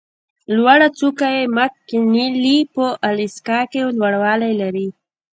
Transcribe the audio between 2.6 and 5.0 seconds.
په الاسکا کې لوړوالی لري.